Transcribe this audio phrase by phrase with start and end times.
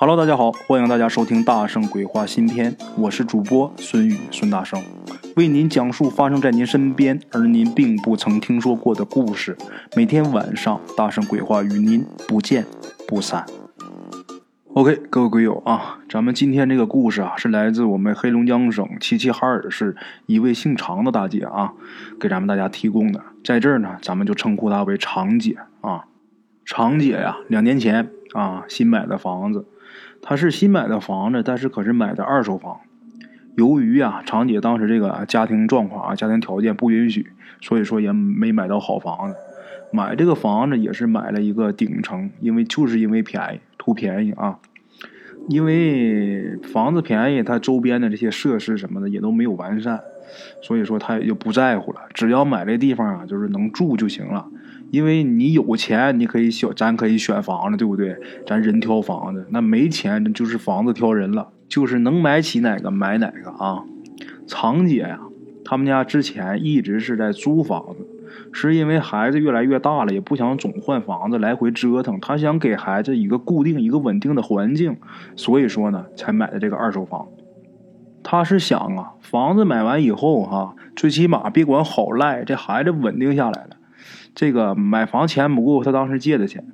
[0.00, 4.80] Hello，大家好，欢迎大家收听《大圣鬼话》新篇，我是主播孙宇孙大圣，
[5.34, 9.56] 为您讲述发生在您身边而您并不曾听说过的故事。
[9.96, 12.64] 每天晚上，《大圣鬼话》与您不见
[13.08, 13.44] 不散。
[14.74, 19.96] OK，各位鬼友啊，咱们今天这个故事啊，是来自我们黑龙江省齐齐哈尔市
[20.26, 21.72] 一位姓常的大姐啊，
[22.20, 23.20] 给咱们大家提供的。
[23.42, 26.04] 在这儿呢，咱们就称呼她为常姐啊。
[26.64, 29.66] 常姐呀，两年前啊，新买的房子。
[30.22, 32.80] 他是新买的房子，但是可是买的二手房。
[33.56, 37.26] 由于啊，常姐当时这个家庭状况啊，家庭条件不允许，
[37.60, 39.36] 所以说也没买到好房子。
[39.90, 44.58] 买这个房子也是买了一个顶层，因为就是因为便宜，图便宜啊。
[45.48, 49.98] 因为房子便宜，它周边的这些设施什么的也都没有完善，
[50.62, 52.02] 所以说他也就不在乎了。
[52.12, 54.46] 只要买这地方啊，就是能住就行了。
[54.90, 58.16] 因为你有钱，你可以选，咱可以选房子，对不对？
[58.46, 63.84] 咱人挑房子，那没钱就是房子挑人了，就是能买起哪个买哪个啊。
[64.46, 65.20] 常姐呀，
[65.64, 68.06] 他们家之前一直是在租房子，
[68.50, 74.96] 是因为孩子越来越大了，也不想总换房子来回折腾，他想给孩子一个固定、一个稳定的环境，
[75.36, 77.28] 所以说呢，才买的这个二手房。
[78.22, 83.70] 他是想啊，房子买完以后哈，最起码别管好赖，这孩子稳定下来了。
[84.34, 86.64] 这个买房钱不够，她当时借的钱，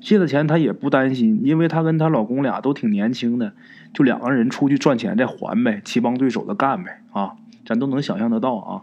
[0.00, 3.52] 借的钱她也不担心，因为她跟她老公俩都挺年轻的，
[3.92, 8.82] 就两个人出去赚钱再还呗，棋帮对手的干呗啊，咱都能想象得到啊。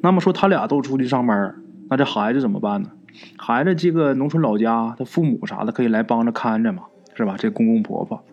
[0.00, 1.54] 那么说他俩都出去上班，
[1.88, 2.90] 那这孩子怎么办呢？
[3.36, 7.36] 孩子这个农村老家，他父母啥的可以来帮着看着嘛，是吧？
[7.38, 8.24] 这公公婆婆。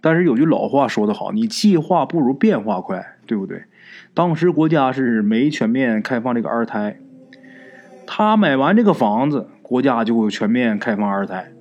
[0.00, 3.64] 但是有句老话说得好，你计划不如变化快，对不对？
[4.12, 6.98] 当时国家是没全面开放这个二胎。
[8.06, 11.52] 他买完这个房子，国家就全面开放二胎。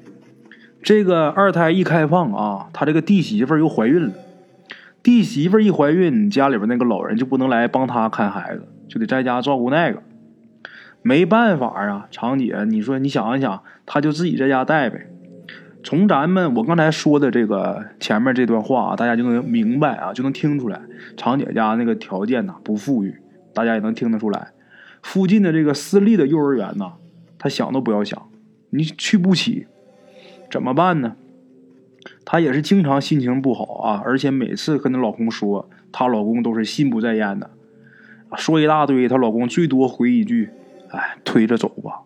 [0.83, 4.13] 这个二胎一开放啊，他这个弟媳妇又怀孕了。
[5.01, 10.01] 弟媳妇一怀孕，家里边那个老人就不能来帮他看孩子，就得在家照顾那个。
[11.01, 15.07] 没办法啊，常姐，你说你想一想，他就自己在家带呗。
[15.83, 20.81] 从咱们我刚才说的这个前面这段话啊，大家就能明白啊，就能听出来，
[21.15, 23.15] 常姐家那个条件呐不富裕，
[23.53, 24.47] 大家也能听得出来。
[25.05, 26.93] 附近的这个私立的幼儿园呐，
[27.37, 28.27] 她想都不要想，
[28.71, 29.67] 你去不起，
[30.49, 31.15] 怎么办呢？
[32.25, 37.51] 她也是经常心情不好啊，而且每次跟她老公说，她老公都是心不在焉的，
[38.35, 40.49] 说一大堆，她老公最多回一句
[40.89, 42.01] ：“哎，推着走吧。”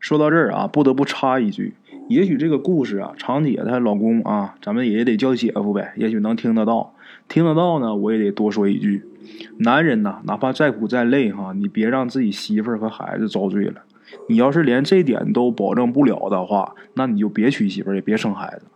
[0.00, 1.74] 说到这儿啊，不得不插一句，
[2.08, 6.92] 也许这个故事啊，长姐她老公啊，咱们也得叫姐夫呗，也许能听得到，
[7.28, 9.04] 听得到呢，我也得多说一句。
[9.58, 13.82] 男人呐，哪怕再苦再累哈，你别让自己媳妇儿和孩子遭罪了。
[14.28, 18.66] 你要是连这点都保证不了的话，那你就别娶媳妇儿，也别生孩子。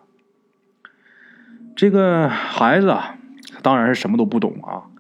[1.75, 3.17] 这个孩子啊，
[3.63, 4.91] 当然是什么都不懂啊。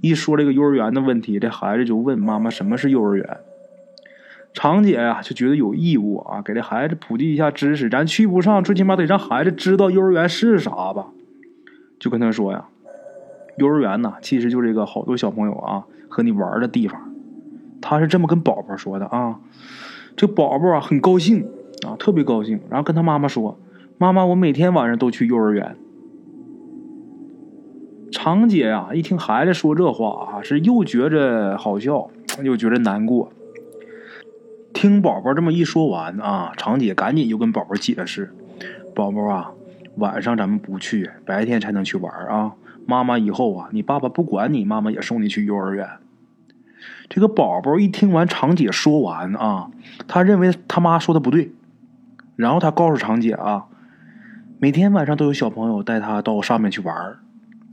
[0.00, 3.38] 一说这个幼儿园的问题，这孩子就问妈妈：“什么是幼儿园？”
[4.52, 7.88] 常姐呀，就觉得有义务啊，给这孩子普及一下知识。
[7.88, 11.06] 咱去不上，最起码得让孩子知道幼儿园是啥吧。
[11.98, 12.66] 就跟他说呀。
[13.58, 17.12] 幼儿园呢，其实就是一个好多小朋友啊和你玩的地方。
[17.80, 19.38] 他是这么跟宝宝说的啊，
[20.16, 21.46] 这宝宝啊很高兴
[21.86, 23.58] 啊，特别高兴，然后跟他妈妈说
[23.98, 25.76] ：“妈妈，我每天晚上都去幼儿园。”
[28.10, 32.10] 常姐呀，一听孩子说这话啊，是又觉着好笑，
[32.42, 33.30] 又觉着难过。
[34.72, 38.32] 听宝宝这么一说完啊，常姐赶紧就跟宝宝解释
[38.94, 39.52] ：“宝宝啊，
[39.96, 42.54] 晚上咱们不去，白天才能去玩啊。”
[42.86, 45.88] 妈妈以后啊，你爸爸不管你，妈妈也送你去幼儿园。
[47.08, 49.70] 这个宝宝一听完常姐说完啊，
[50.06, 51.52] 他认为他妈说的不对，
[52.36, 53.66] 然后他告诉常姐啊，
[54.58, 57.16] 每天晚上都有小朋友带他到上面去玩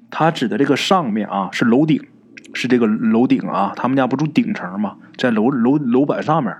[0.09, 2.03] 他指的这个上面啊，是楼顶，
[2.53, 4.97] 是这个楼顶啊，他们家不住顶层吗？
[5.17, 6.55] 在楼楼楼板上面。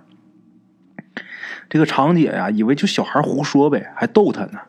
[1.69, 4.59] 这个常姐呀，以为就小孩胡说呗，还逗他呢。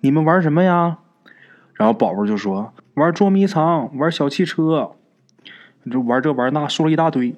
[0.00, 0.98] 你们玩什么呀？
[1.74, 2.74] 然后宝宝就说。
[2.94, 4.92] 玩捉迷藏，玩小汽车，
[5.90, 7.34] 就玩这玩那，说了一大堆。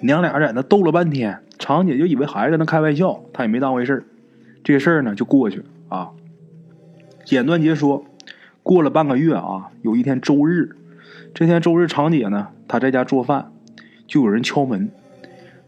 [0.00, 4.06] 娘俩在那斗了半天，常姐就以为孩子在那开玩笑，她也没当回事
[4.62, 6.10] 这事儿呢就过去了啊。
[7.24, 8.04] 简短截说，
[8.62, 10.76] 过了半个月啊，有一天周日，
[11.34, 13.50] 这天周日常姐呢，她在家做饭，
[14.06, 14.90] 就有人敲门。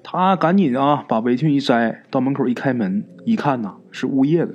[0.04, 4.54] 她赶紧啊，把围裙一摘，到门口一开门，一看呐，是物业的。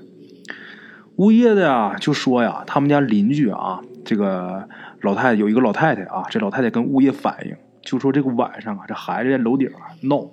[1.17, 3.81] 物业的呀，就说呀，他们家邻居啊。
[4.05, 4.69] 这个
[5.01, 10.29] 老太太有一个老太太啊，这老太太跟物业反映，就说这个晚上啊，这孩子在楼顶啊闹，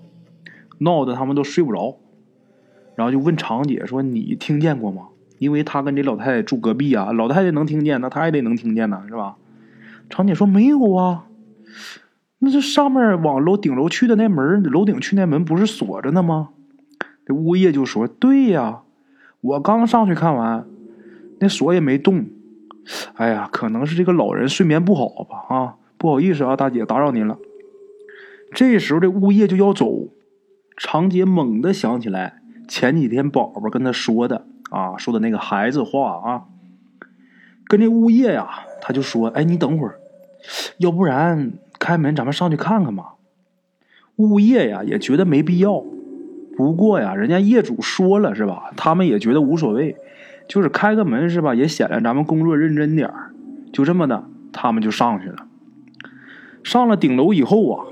[0.79, 1.99] 闹的他们都睡不着，
[2.95, 5.09] 然后就问常姐说：“你听见过吗？
[5.39, 9.37] 因为他跟这老太太住隔壁啊，老太太能听见，那他也得能听见呢，是吧？
[10.09, 11.25] 长姐说没有啊，
[12.39, 16.51] 那这上面往楼顶楼去的那门，楼顶去那门不是锁着呢吗？
[17.25, 18.83] 这物业就说对呀，
[19.41, 20.67] 我刚上去看完，
[21.41, 22.27] 那锁也没动。
[23.15, 25.55] 哎呀，可能是这个老人睡眠不好吧？
[25.55, 27.39] 啊，不好意思啊，大姐打扰您了。
[28.53, 30.09] 这时候这物业就要走，
[30.77, 36.45] 长姐猛地想起来前几天宝宝跟他说的啊，说的那个孩子话啊，
[37.67, 38.49] 跟这物业呀，
[38.81, 40.01] 他就说：“哎，你等会儿，
[40.79, 43.15] 要不然开门咱们上去看看吧。”
[44.17, 45.83] 物业呀也觉得没必要，
[46.57, 48.73] 不过呀，人家业主说了是吧？
[48.77, 49.97] 他们也觉得无所谓。
[50.49, 53.31] 就是开个门是吧，也显得咱们工作认真点儿。
[53.73, 55.47] 就这么的，他们就上去了。
[56.63, 57.87] 上了顶楼以后啊，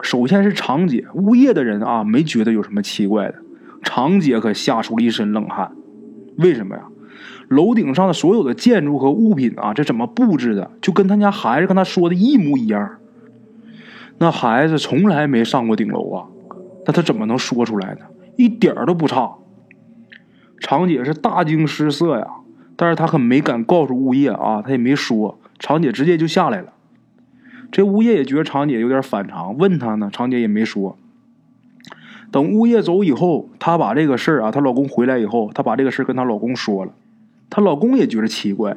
[0.00, 3.34] 首先是长姐，物业的人啊没觉得有什么奇怪的。
[3.82, 5.72] 长姐可吓出了一身冷汗。
[6.38, 6.84] 为什么呀？
[7.48, 12.96] 楼顶上的所有的建筑和物品啊，这怎么布置的，就跟他家孩子跟他说的一模一样。
[14.18, 16.26] 那孩子从来没上过顶楼啊，
[16.86, 18.00] 那他怎么能说出来呢？
[18.36, 19.30] 一点都不差。
[20.58, 22.26] 常姐是大惊失色呀，
[22.76, 25.38] 但是她可没敢告诉物业啊，她也没说。
[25.58, 26.72] 常姐直接就下来了，
[27.70, 30.98] 这物业也觉得常姐有点反常，问她呢，常姐也没说。
[32.30, 36.92] 等物业走以后，她把这个事儿啊，她老公回来以后，她把这个事儿跟她老公说了，
[37.48, 38.76] 她老公也觉得奇怪，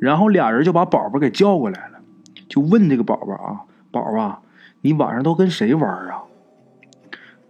[0.00, 2.00] 然后俩人就把宝宝给叫过来了，
[2.48, 3.60] 就问这个宝宝啊，
[3.92, 4.42] 宝宝，
[4.80, 6.22] 你晚上都跟谁玩啊？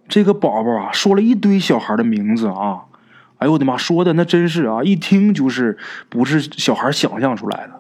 [0.09, 2.85] 这个宝宝啊，说了一堆小孩的名字啊。
[3.43, 3.77] 哎呦我的妈！
[3.77, 5.77] 说的那真是啊，一听就是
[6.09, 7.73] 不是小孩想象出来的。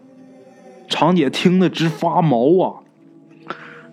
[0.88, 2.82] 长姐听得直发毛啊。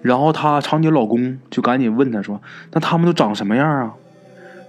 [0.01, 2.41] 然后她长姐老公就赶紧问她说
[2.73, 3.93] ：“那他们都长什么样啊？”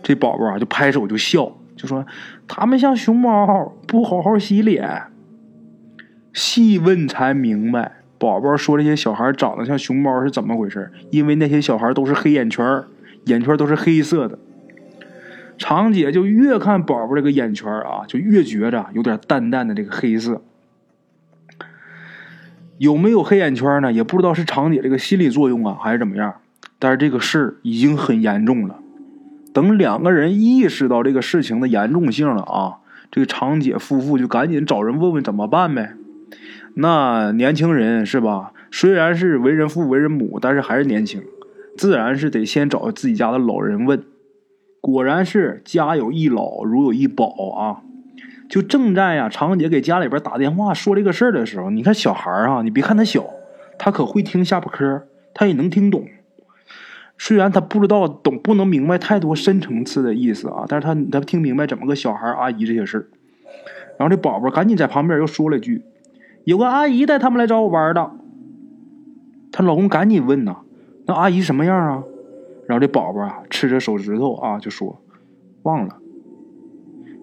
[0.03, 2.05] 这宝宝啊就拍手就笑，就说
[2.47, 5.05] ：“他们像熊猫，不好好洗脸。”
[6.35, 10.93] 细问才明白，宝宝说这些小孩长得像熊猫是怎么回事？
[11.11, 12.85] 因为那些小孩都是黑眼圈，
[13.25, 14.39] 眼圈都是黑色的。
[15.61, 20.43] 长姐就越看宝宝这个眼圈啊，就越觉着有点淡淡的这个黑色。
[22.79, 23.93] 有没有黑眼圈呢？
[23.93, 26.35] 也不知道是长姐这个心理作用啊，还是怎么样。
[26.79, 28.79] 但是这个事儿已经很严重了。
[29.53, 32.79] 等两个人意识到这个事情的严重性了啊，
[33.11, 35.93] 这个长姐夫妇就赶紧找人问问怎么办呗。
[36.73, 38.55] 那年轻人是吧？
[38.71, 41.23] 虽然是为人父为人母，但是还是年轻，
[41.77, 44.03] 自然是得先找自己家的老人问。
[44.81, 47.83] 果然是家有一老，如有一宝啊！
[48.49, 53.25] 就正在呀，长姐给家里边打电话说这个事儿的时候，你看小孩啊，你别看他小，
[53.79, 56.05] 他可会听下巴嗑，他也能听懂。
[57.17, 63.07] 虽然他不知道懂，不能明白太多深层次的意思啊，但是他他听明白怎么个小孩阿姨这些事儿。
[63.99, 65.85] 然后这宝宝赶紧在旁边又说了一句
[66.45, 68.11] ：“有个阿姨带他们来找我玩的。”
[69.53, 70.57] 她老公赶紧问呐
[71.07, 72.03] ：“那阿姨什么样啊？”
[72.71, 75.03] 然后这宝宝啊，吃着手指头啊，就说
[75.65, 75.97] ：“忘了。”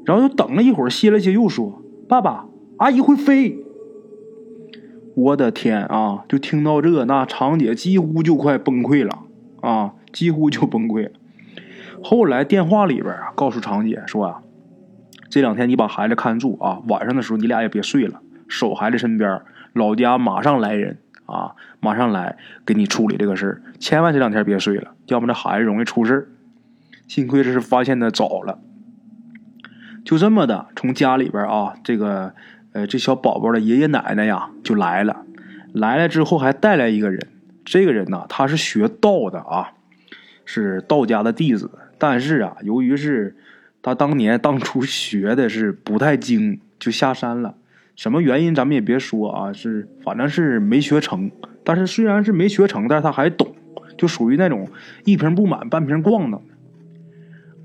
[0.06, 2.48] 然后又等了一会儿，歇了歇，又说：“爸爸，
[2.80, 3.58] 阿姨会飞。”
[5.16, 6.26] 我的天啊！
[6.28, 9.20] 就听到这，那长姐几乎就快崩溃了
[9.62, 11.12] 啊，几乎就崩溃。
[12.04, 14.42] 后来电话里边啊，告诉长姐说啊
[15.32, 26.28] ：“这两天你把孩子看住啊，晚上的时候你俩也别睡了，守孩子身边，老家马上来人。”啊，马上来给你处理这个事儿，千万这两天别睡了，要不这孩子容易出事儿。
[27.08, 28.60] 幸亏这是发现的早了，
[30.04, 32.34] 就这么的，从家里边啊，这个
[32.74, 35.26] 呃，这小宝宝的爷爷奶奶呀就来了，
[35.74, 37.28] 来了之后还带来一个人，
[37.64, 39.72] 这个人呢他是学道的啊，
[40.44, 43.38] 是道家的弟子，但是啊，由于是
[43.82, 47.56] 他当年当初学的是不太精，就下山了。
[47.98, 51.30] 什么原因咱们也别说啊，是反正是没学成。
[51.64, 53.54] 但是虽然是没学成，但是他还懂，
[53.98, 54.70] 就属于那种
[55.04, 56.40] 一瓶不满半瓶逛的。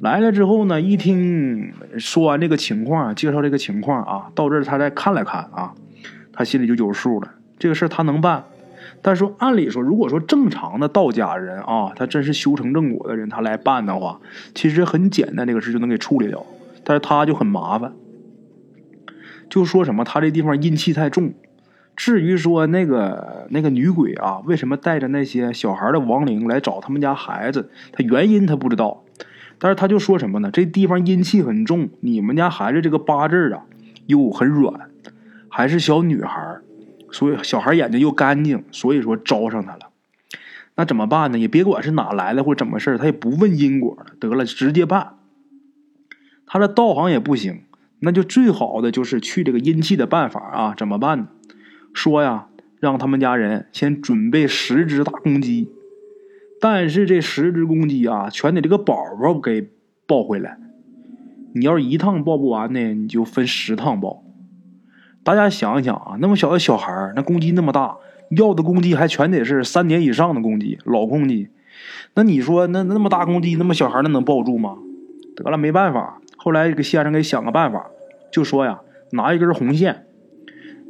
[0.01, 5.75] 来了之后呢，一听说完这个情况，介绍这个情况啊，到这儿他再看了看啊，
[6.33, 7.31] 他心里就有数了。
[7.59, 8.43] 这个事儿他能办，
[9.03, 14.19] 但是说按理说，如果说正常的道家人啊，他真是修成正果的人，他来办的话，
[14.55, 16.45] 其实很简单，这个事就能给处理掉。
[16.83, 17.93] 但是他就很麻烦。
[19.53, 21.35] 就说什么他这地方阴气太重，
[21.95, 27.71] 至于说那个那个女鬼啊，为什么带着那些小孩的亡灵来找他们家孩子？
[27.93, 29.05] 他原因他不知道，
[29.59, 30.51] 但是他就说什么呢？
[30.51, 33.65] 这地方阴气很重，你们家孩子这个八字啊
[34.07, 34.89] 又很软，
[35.51, 36.57] 还是小女孩，
[37.11, 39.91] 所以小孩眼睛又干净，所以说招上他了。
[40.77, 41.39] 那怎么办呢？
[41.39, 45.17] 也别管是哪来的或怎么事他也不问因果了，得了，直接办。
[46.47, 47.65] 他的道行也不行。
[48.05, 51.29] 那就最好的就是去这个阴气的办法啊，怎么办呢？
[51.95, 52.49] 说呀，
[52.81, 55.71] 让他们家人先准备十只大公鸡，
[56.61, 59.71] 但是这十只公鸡啊，全得这个宝宝给
[60.07, 60.59] 抱回来。
[61.55, 64.25] 你要是一趟抱不完呢，你就分十趟抱。
[65.23, 67.99] 大家想一想啊，那么小的小孩那公鸡那么大，
[68.37, 71.51] 要的公鸡还全得是三年以上的公鸡，老公鸡。
[72.15, 74.79] 那你说，那那么大公鸡，那么小孩那能抱住吗？
[75.37, 76.22] 得了，没办法。
[76.43, 77.87] 后来这个先生给想个办法，
[78.33, 78.81] 就说呀，
[79.13, 80.07] 拿一根红线，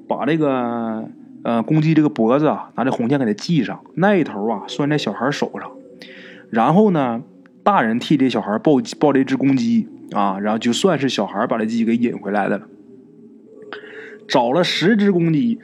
[0.08, 1.10] 把这个
[1.44, 5.70] 呃公鸡这个脖子啊，拿这红线给它系上，那一头啊拴在小孩手上，
[6.48, 7.20] 然后呢，
[7.62, 12.66] 大人替这小孩抱抱这只公鸡啊，然后就算是小孩把这鸡给引回来的了。
[14.26, 15.60] 找了十只公鸡，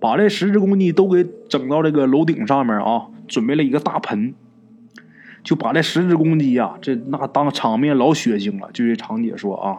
[0.00, 4.34] 把这十只公鸡都给整到这个楼顶上面啊，准备了一个大盆。
[5.42, 8.68] 就把这十只公鸡呀，这那当场面老血腥了。
[8.72, 9.78] 就这长姐说啊，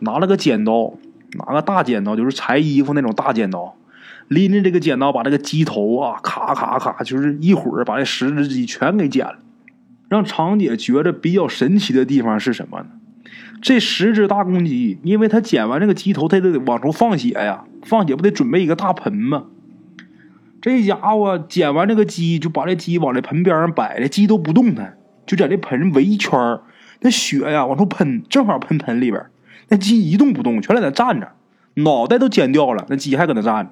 [0.00, 0.94] 拿了个剪刀，
[1.38, 3.76] 拿个大剪刀，就是裁衣服那种大剪刀，
[4.28, 9.36] 拎着这个剪刀，把这个鸡头啊，咔咔咔，就是一会儿把这十只鸡全给剪了。
[10.08, 12.86] 让长姐觉得比较神奇的地方是什么呢？
[13.60, 19.44] 这十只大公鸡，因为他剪完这个鸡头，他得往出放血呀，放血不得准备一个大盆吗？
[20.66, 26.58] 这家伙捡完这个鸡，就把这鸡往这盆边上摆，这鸡都不动弹，就在这盆围一圈
[27.02, 29.26] 那血呀往出喷，正好喷盆里边。
[29.68, 31.28] 那鸡一动不动，全在那站着，
[31.74, 33.70] 脑袋都剪掉了，那鸡还搁那站着。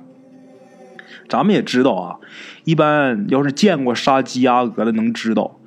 [1.28, 2.18] 咱们也知道啊，
[2.62, 5.58] 一般要是见过杀鸡鸭鹅的，能知道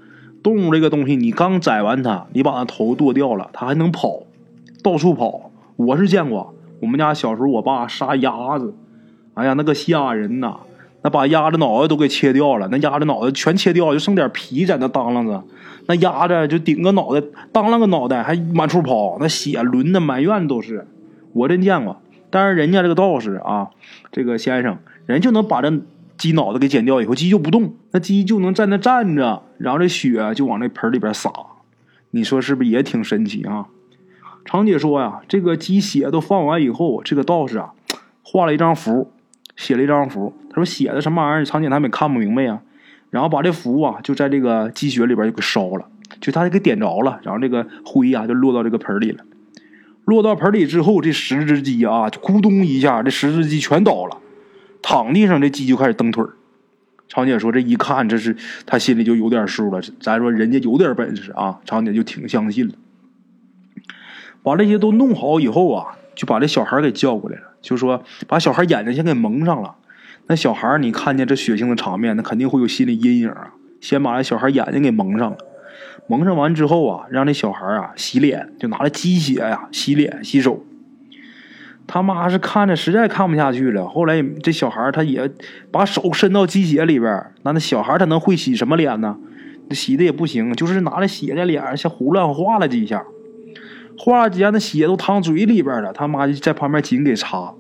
[0.42, 4.24] 动物这个东西，你刚宰完它，你把它头剁掉了，它还能跑，
[4.82, 5.52] 到处跑。
[5.76, 8.74] 我是见过，我们家小时候我爸杀鸭子，
[9.34, 10.60] 哎呀，那个吓人呐！
[11.10, 15.44] 把鸭子脑袋都给切掉了，那鸭子脑袋全切掉，就剩点皮在那当啷着。
[15.88, 20.88] 那鸭子就顶个脑袋，当啷个脑袋还满处跑，那血轮的满院都是。
[21.34, 23.68] 我真见过，但是人家这个道士啊，
[24.12, 25.72] 这个先生，人就能把这
[26.18, 31.32] 鸡脑袋给剪掉以后，鸡就不动，那鸡就能在那站着，然后这血就往那盆里边撒。
[32.12, 33.68] 你说是不是也挺神奇啊？
[34.44, 37.74] 长姐说呀，这个鸡血都放完以后，这个道士啊，
[38.24, 39.12] 画了一张符。
[39.58, 41.46] 写了一张符，他说写的什么玩意儿？
[41.46, 42.62] 长姐他们也看不明白呀。
[43.10, 45.86] 然后把这符啊，就在这个鸡血里边就给烧了，
[46.22, 49.26] 就他给点着了，然后这个灰呀就落到这个盆里了。
[50.06, 54.18] 落到盆里之后，这十只鸡啊，就咕咚一下，这十只鸡全倒了，
[54.82, 56.24] 躺地上，这鸡就开始蹬腿
[57.08, 58.36] 长姐说：“这一看，这是
[58.66, 59.82] 他心里就有点数了。
[60.02, 62.74] 咱说人家有点本事啊，长姐就挺相信了。
[64.44, 69.76] 把这些都弄好以后啊，就把这小孩给叫过来了。”就说把小孩眼睛先给蒙上了，
[70.28, 73.54] 那小孩你看见这血腥的场面，那肯定会有心理阴影啊。
[73.80, 75.38] 先把这小孩眼睛给蒙上了，
[76.08, 80.64] 蒙上完之后啊，让这小孩啊洗脸，就拿着鸡血呀洗脸洗手。
[81.86, 85.30] 他妈是看着实在看不下去了，后来这小孩他也
[85.72, 89.16] 把手伸到鸡血里边，那那小孩他能会洗什么脸呢？
[89.72, 93.06] 洗的也不行，就是拿着血在脸上先胡乱画了几下。
[93.98, 95.92] 画了几下，那血都淌嘴里边了。
[95.92, 97.54] 他妈就在旁边紧给擦，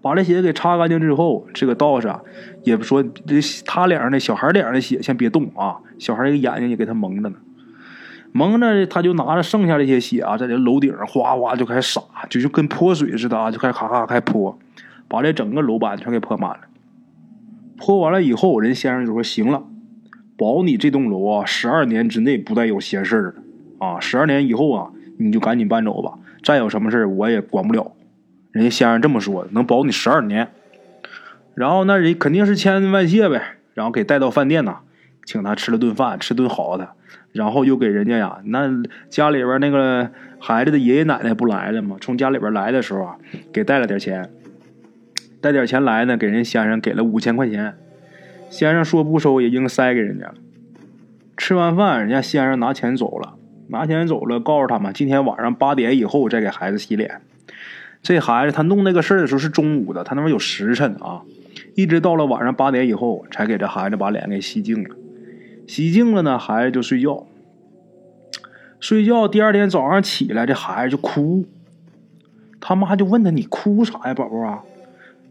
[0.00, 2.22] 把这血给擦干净之后，这个道士啊，
[2.64, 5.76] 也不说这他脸上的小孩脸上的血先别动啊。
[5.98, 7.36] 小孩这个眼睛也给他蒙着呢，
[8.32, 14.58] 蒙着他就拿着剩下这些血啊，在这楼顶上哗哗就开始洒，就就跟泼水似的啊，就开始咔咔开泼，
[15.06, 16.60] 把这整个楼板全给泼满了。
[17.76, 19.62] 泼完了以后，人先生就说：“行了，
[20.36, 23.42] 保你这栋楼啊，十二年之内不带有闲事儿的。”
[23.78, 26.18] 啊，十二年以后啊，你就赶紧搬走吧。
[26.42, 27.92] 再有什么事我也管不了。
[28.52, 30.48] 人家先生这么说，能保你十二年。
[31.54, 33.56] 然后那人肯定是千恩万谢呗。
[33.74, 34.78] 然后给带到饭店呐，
[35.24, 36.90] 请他吃了顿饭，吃顿好的。
[37.32, 38.68] 然后又给人家呀，那
[39.08, 41.96] 家里边那个孩子的爷爷奶奶不来了吗？
[42.00, 43.16] 从家里边来的时候啊，
[43.52, 44.30] 给带了点钱，
[45.40, 47.76] 带点钱来呢，给人先生给了五千块钱。
[48.50, 50.34] 先生说不收，也硬塞给人家了。
[51.36, 53.37] 吃完饭，人家先生拿钱走了。
[53.68, 57.20] 拿钱走了，告诉他们今天晚上八点以后再给孩子洗脸。
[58.02, 61.22] 这孩子他弄那个事儿的时候是中午的，他那边有时辰啊，
[61.74, 64.96] 一直到了晚上八点以后才给这孩子把脸给洗净了。
[65.66, 67.26] 洗净了呢，孩子就睡觉。
[68.80, 71.44] 睡觉，第二天早上起来，这孩子就哭。
[72.60, 74.62] 他妈就问他：“你哭啥呀，宝宝啊？”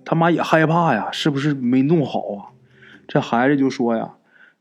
[0.04, 2.52] 他妈也害怕呀，是不是没弄好啊？
[3.08, 4.12] 这孩子就说呀。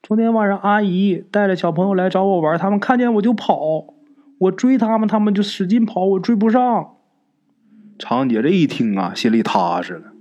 [0.07, 3.93] 昨天晚上，阿姨带着小朋友来找我玩，他们看见我就跑，
[4.39, 6.95] 我追他们，他们就使劲跑，我追不上。
[7.99, 10.13] 常姐这一听啊，心里踏实了，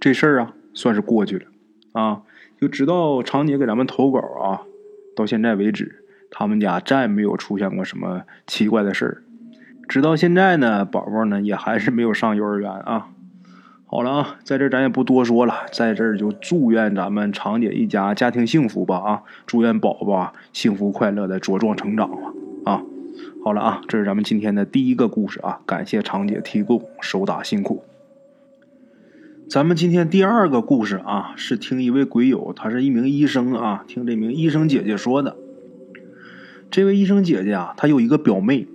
[0.00, 1.44] 这事儿啊算是过去了
[1.92, 2.22] 啊。
[2.60, 4.62] 就知道常姐给咱们投稿啊，
[5.14, 9.22] 到现在为止，他们家再没有出现过什么奇怪的事儿。
[9.88, 13.10] 直到现在呢，宝宝呢也还是没有上幼儿园啊。
[13.92, 19.22] 好了啊，在这儿咱也不多说了，在这儿就祝愿咱们长姐一家家庭幸福吧啊！
[19.46, 22.32] 祝愿宝宝幸福快乐的茁壮成长吧
[22.64, 22.82] 啊！
[23.44, 27.84] 好了啊，这是咱们今天的第一个故事啊，感谢长姐提供，手打辛苦。
[29.46, 35.36] 咱们今天第二个故事啊，是听一位鬼友，他是一名医生啊，听这名医生姐姐说的。
[36.70, 38.66] 这位医生姐姐啊，她有一个表妹。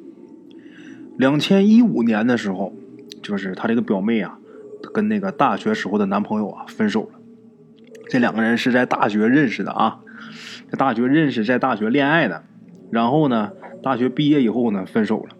[1.17, 2.71] 两千一五年的时候，
[3.23, 4.37] 就是她这个表妹啊，
[4.97, 7.19] 跟那个大学时候的男朋友啊分手了。
[8.09, 9.99] 这两个人是在大学认识的啊，
[10.71, 12.43] 在大学认识，在大学恋爱的。
[12.89, 13.51] 然后呢，
[13.83, 15.35] 大学毕业以后呢，分手了。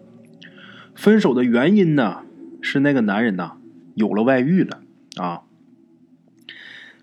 [0.94, 2.18] 分手的原因呢，
[2.62, 3.54] 是那个男人呐
[3.96, 4.78] 有了外遇了
[5.16, 5.40] 啊。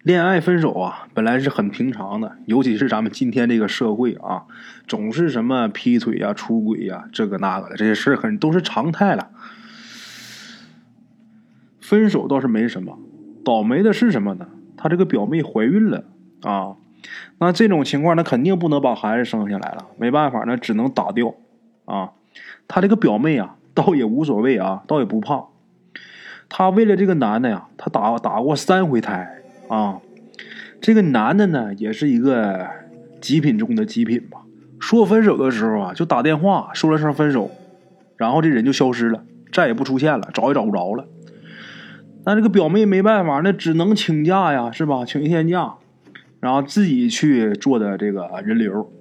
[0.01, 4.45] 恋爱分手啊，本来是很平常的，尤其是咱们今天这个社会啊，
[4.87, 9.31] 总是什么劈腿呀、出轨呀，这个那个的，这些事儿很都是常态了。
[11.85, 12.97] 分手倒是没什么，
[13.43, 14.47] 倒霉的是什么呢？
[14.75, 16.03] 他这个表妹怀孕了
[16.41, 16.77] 啊，
[17.37, 21.35] 那这种情况，那肯定不能把孩子生下来了，没办法，那只能打掉
[21.85, 22.13] 啊。
[22.67, 25.45] 他这个表妹啊，倒也无所谓啊，倒也不怕。
[26.49, 29.43] 他为了这个男的呀，他打打过三回胎。
[29.67, 29.99] 啊，
[30.81, 32.67] 这个男的呢，也是一个
[33.21, 34.41] 极品中的极品吧。
[34.79, 37.51] 说分手的时候啊，就打电话说了声分手，
[38.17, 41.07] 然后这人就消失了，再也不出现了，找也找不着了。
[42.25, 45.05] 那这个表妹没办法，那只能请假呀，是吧？
[45.05, 45.75] 请一天假，
[46.39, 48.91] 然后自己去做的这个人流。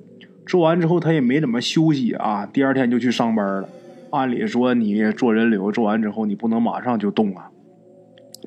[0.45, 3.69] 做完之后，他也没怎么休息啊，第二天就去上班了。
[4.11, 7.51] 按理说，你做人流做完之后，你不能马上就动啊。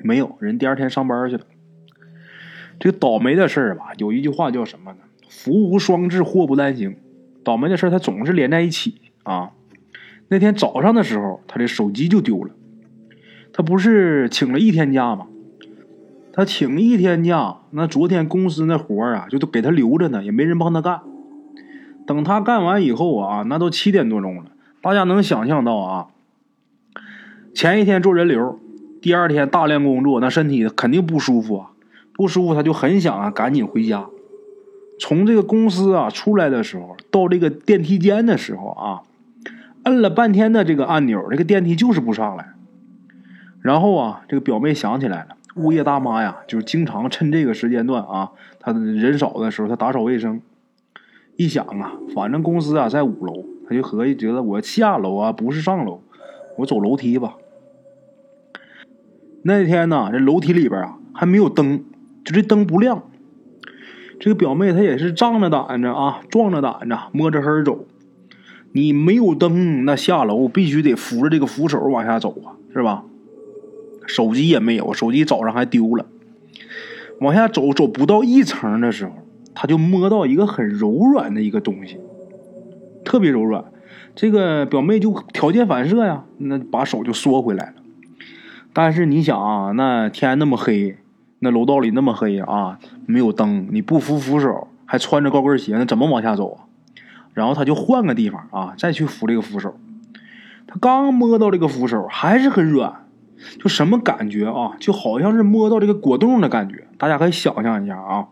[0.04, 1.42] 没有人，第二天上班去了。
[2.78, 4.98] 这个倒霉的事儿吧，有一句话叫什么呢？
[5.28, 6.96] 福无双至，祸不单行。
[7.42, 9.50] 倒霉的事儿它总是连在一起啊。
[10.28, 12.54] 那天早上的时候，他的手机就丢了。
[13.52, 15.26] 他不是请了一天假吗？
[16.32, 21.00] 他请一天假，那昨天公司那活啊，就都给他留着呢，也没人帮他干。
[22.06, 24.44] 等他干完以后啊，那都七点多钟了。
[24.80, 26.06] 大家能想象到啊，
[27.52, 28.60] 前一天做人流，
[29.02, 31.70] 第二天大量工作，那身体肯定不舒服啊。
[32.14, 34.06] 不舒服，他就很想啊，赶紧回家。
[35.00, 39.02] 从这个公司啊出来的时候，到这个电梯间的时候啊，
[39.82, 42.54] 摁了半天的这个按钮，这个电梯就是不上来。
[43.60, 50.40] 然后啊，这个表妹想起来了，物业大妈呀，就是经常趁这个时间段啊，她人少的时候，她打扫卫生。
[51.36, 56.02] 一想啊，反正公司啊在五楼，她就合计觉得我下楼啊不是上楼，
[56.56, 57.36] 我走楼梯吧。
[59.42, 61.84] 那天呢，这楼梯里边啊还没有灯。
[62.24, 63.04] 就这灯不亮，
[64.20, 67.86] 这个表妹她也是仗着胆子啊，壮着胆子摸着黑走。
[68.72, 73.04] 你没有灯，那下楼必须得扶着这个扶手往下走啊，是吧？
[74.08, 76.06] 手机也没有，手机早上还丢了。
[77.20, 79.12] 往下走，走不到一层的时候，
[79.54, 82.00] 他就摸到一个很柔软的一个东西，
[83.04, 83.64] 特别柔软。
[84.16, 87.74] 这个表妹就条件反射呀，那把手就缩回来了。
[88.72, 90.96] 但是你想啊，那天那么黑。
[91.40, 96.66] 那楼道里那么黑啊，没有灯，你不扶扶手，还穿着高跟鞋，那怎么往下走啊？
[97.32, 99.76] 然后他就换个地方啊，再去扶这个扶手。
[100.66, 103.06] 他刚摸到这个扶手，还是很软，
[103.58, 104.76] 就什么感觉啊？
[104.78, 106.86] 就好像是摸到这个果冻的感觉。
[106.96, 108.28] 大家可以想象一下啊。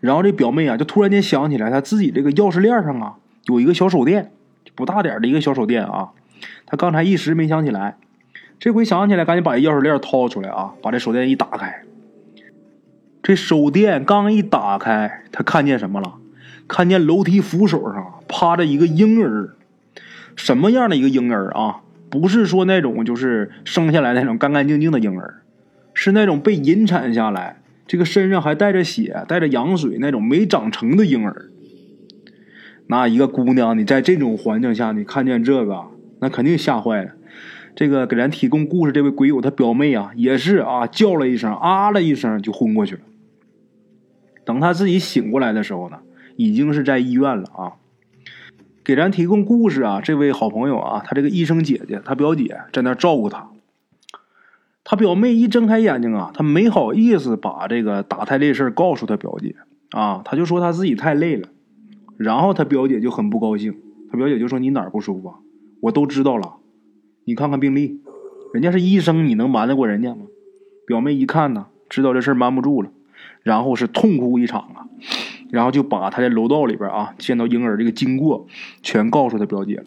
[0.00, 3.14] 然后这表妹啊，就突然间想起来，她自己这个钥匙链上啊，
[3.46, 4.32] 有一个小手电，
[4.74, 6.10] 不大点的一个小手电啊。
[6.66, 7.96] 她刚才一时没想起来。
[8.60, 10.74] 这回想起来，赶紧把这钥匙链掏出来啊！
[10.80, 11.82] 把这手电一打开，
[13.22, 16.14] 这手电刚一打开，她看见什么了？
[16.66, 19.54] 看见楼梯扶手上趴着一个婴儿，
[20.36, 21.80] 什么样的一个婴儿啊？
[22.10, 25.42] 不是说那种就是生下来那种干干净净的婴儿，
[25.92, 31.50] 是那种被引产下来，这个身上还带着血、带着羊水那种没长成的婴儿。
[32.86, 35.86] 那一个姑娘，你在这种环境下，你看见这个，
[36.20, 37.12] 那肯定吓坏了。
[37.74, 43.00] 这个给咱提供故事这位鬼友他表妹啊，也是啊，叫了一声啊了一声就昏过去了。
[44.44, 45.98] 等他自己醒过来的时候呢，
[46.36, 47.72] 已经是在医院了啊。
[48.84, 53.48] 给咱提供故事啊，这位好朋友啊，他这个医生姐姐，他表姐在那照顾他。
[54.84, 59.56] 他表妹一睁开眼睛啊，他没好意思把这个打胎这事告诉他表姐
[59.92, 61.48] 啊，他就说他自己太累了。
[62.18, 63.74] 然后他表姐就很不高兴，
[64.10, 65.34] 他表姐就说你哪儿不舒服？
[65.80, 66.56] 我都知道了。
[67.24, 68.02] 你看看病历，
[68.52, 70.26] 人家是医生，你能瞒得过人家吗？
[70.86, 72.90] 表妹一看呢，知道这事瞒不住了，
[73.42, 74.86] 然后是痛哭一场啊，
[75.54, 78.48] 然后就把他在楼道里边啊见到婴儿这个经过
[78.82, 79.84] 全告诉他表姐了。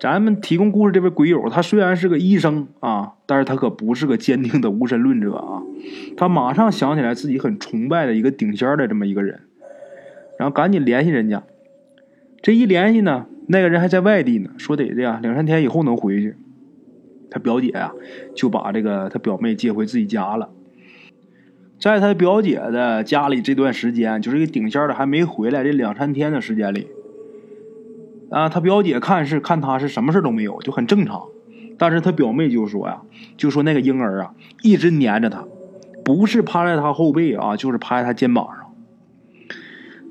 [0.00, 5.62] 咱们提供故事这位鬼友，他虽然是个医生啊，但是他可不是个坚定的无神论者啊。
[6.16, 9.40] 他马上想起来自己很崇拜的一个顶仙的这么一个人，
[10.38, 11.42] 然后赶紧联系人家。
[12.40, 16.36] 这一联系呢，那个人还在外地呢，说得这样两三天以后能回去。
[17.30, 17.92] 他表姐呀，
[18.36, 20.50] 就把这个他表妹接回自己家了。
[21.92, 26.86] 在他表姐的家里这段时间，就是一个顶仙的还没回来这两三天的时间里。
[28.30, 31.24] 啊，他表姐看是看他是什么事都没有，就很正常。
[31.76, 33.02] 但是他表妹就说呀，
[33.36, 35.44] 就说那个婴儿啊，一直粘着他，
[36.02, 38.64] 不是趴在他后背啊，就是趴在他肩膀上。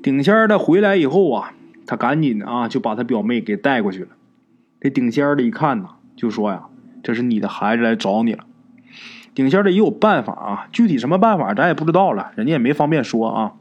[0.00, 1.54] 顶仙的回来以后啊，
[1.86, 4.08] 他赶紧啊就把他表妹给带过去了。
[4.80, 6.66] 这顶仙的一看呐，就说呀，
[7.02, 8.44] 这是你的孩子来找你了。
[9.34, 13.52] 顶仙的也有办法啊，具体什么办法咱也不知道了，人家也没方便说啊。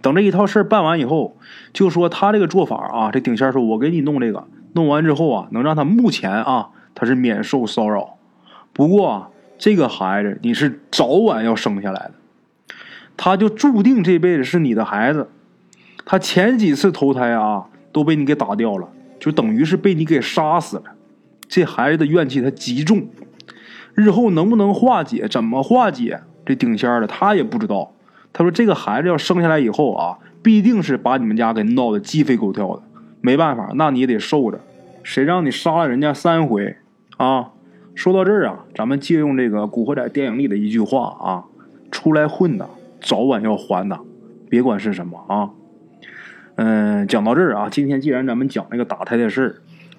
[0.00, 1.36] 等这一套事儿办完以后，
[1.72, 8.16] 就说他这个做法啊，这顶仙说：“我给你弄这个，弄完之后啊，能让他目前啊，他是免受骚扰。
[8.72, 12.12] 不过这个孩子你是早晚要生下来的，
[13.16, 15.30] 他就注定这辈子是你的孩子。
[16.04, 18.88] 他前几次投胎啊，都被你给打掉了，
[19.18, 20.84] 就等于是被你给杀死了。
[21.48, 23.08] 这孩子的怨气他极重，
[23.96, 27.92] 日后能不能化解，怎么化解，这顶仙的他也不知道。”
[28.32, 32.82] 他说：“这个孩子要生下来以后啊，必定是把你们家给闹得鸡飞狗跳的。
[33.22, 34.60] 没办法，那你也得受着。
[35.02, 36.76] 谁让你杀了人家三回
[37.16, 37.52] 啊？”
[37.96, 41.44] 说到这儿啊，咱们借用这个《古惑仔》电影里的一句话啊
[41.90, 42.68] ：“出来混的，
[43.00, 43.98] 早晚要还的，
[44.50, 45.50] 别管是什么啊。”
[46.56, 49.56] 嗯，讲到这儿啊，今天既然咱们讲那个打胎的事儿。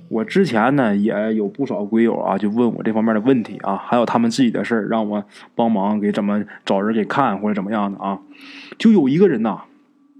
[0.10, 5.24] 我之前呢也有不少龟友啊，就问我这方面的问题啊，还有他们自己的事儿，让我
[5.56, 8.20] 帮忙给怎么找人给看或者怎么样的啊。
[8.78, 9.62] 就有一个人呐，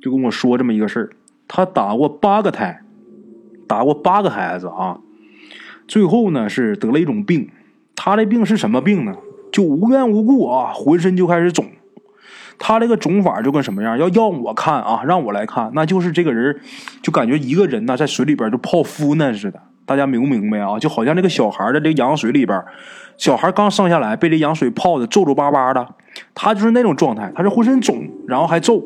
[0.02, 1.10] 就跟我说这么一个事儿，
[1.48, 2.82] 他打过八个胎，
[3.68, 5.00] 打过八个孩子啊，
[5.88, 7.50] 最后呢是得了一种病，
[7.96, 9.16] 他的病是什么病呢？
[9.52, 11.66] 就无缘无故啊，浑身就开始肿。
[12.60, 13.98] 他这个肿法就跟什么样？
[13.98, 16.60] 要要我看啊，让我来看，那就是这个人
[17.02, 19.62] 就感觉一个人呢在水里边就泡芙呢似的。
[19.88, 20.78] 大家明不明白啊？
[20.78, 22.62] 就好像这个小孩在这个羊水里边，
[23.16, 25.88] 小孩刚生下来被这羊水泡的皱皱巴巴的，
[26.36, 28.84] 他就是那种状态，他是浑身肿，然后还皱。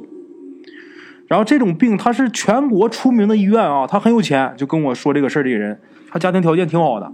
[1.28, 5.44] 然后这种病他是全国出名的医院啊，他很有钱，就跟我说这个事儿。
[5.44, 7.12] 这人他家庭条件挺好的，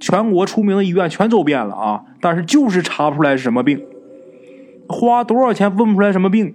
[0.00, 3.84] 全国出名的医院全走遍了啊，但是就是查不出来是什么病，
[4.88, 6.54] 花多少钱问不出来什么病。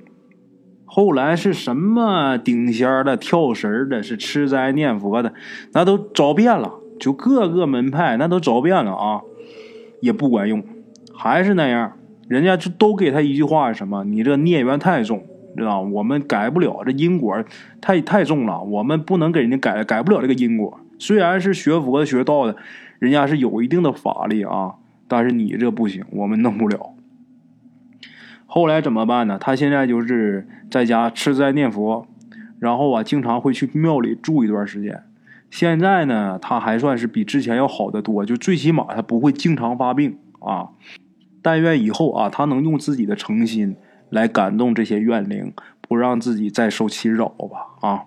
[0.94, 5.34] 后来是什么顶仙的、跳神的、是吃斋念佛的，
[5.72, 9.22] 那都找遍了，就各个门派那都找遍了啊，
[10.02, 10.62] 也不管用，
[11.14, 11.94] 还是那样，
[12.28, 14.04] 人家就都给他一句话：什么？
[14.04, 15.24] 你这孽缘太重，
[15.56, 17.42] 知道我们改不了，这因果
[17.80, 20.78] 太太重了，我们不能给人家改，改不了这个因果。
[21.00, 22.58] 虽然是学佛的、学道的，
[23.00, 24.74] 人家是有一定的法力啊，
[25.08, 26.96] 但是你这不行，我们弄不了。
[28.54, 29.38] 后来怎么办呢？
[29.40, 32.06] 他现在就是在家吃斋念佛，
[32.60, 35.06] 然后啊，经常会去庙里住一段时间。
[35.50, 40.72] 现在呢，他还算是比之前要好得多，就最起码他不会经常发病啊。
[41.42, 43.78] 但愿以后啊，他能用自己的诚心
[44.10, 47.88] 来感动这些怨灵，不让自己再受其扰吧。
[47.88, 48.04] 啊，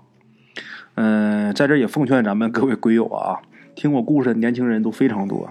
[0.97, 3.41] 嗯，在这也奉劝咱们各位鬼友啊，
[3.75, 5.49] 听我故事的年轻人都非常多。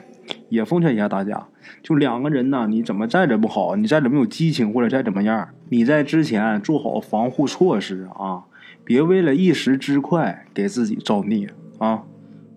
[0.53, 1.47] 也奉劝一下大家，
[1.81, 8.43] 就两个人呢，你怎么再怎么好，你再怎么有激情或者再怎么样，你在之前做好防护措施啊，
[8.83, 12.03] 别为了一时之快给自己造孽啊！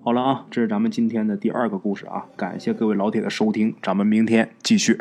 [0.03, 5.01] 好了啊，这是咱们今天的第二个故事啊，感谢各位老铁的收听，咱们明天继续。